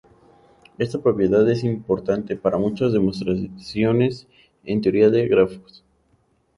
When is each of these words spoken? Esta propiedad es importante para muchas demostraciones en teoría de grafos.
Esta 0.79 0.97
propiedad 0.99 1.47
es 1.51 1.63
importante 1.63 2.35
para 2.35 2.57
muchas 2.57 2.91
demostraciones 2.91 4.27
en 4.63 4.81
teoría 4.81 5.11
de 5.11 5.27
grafos. 5.27 5.83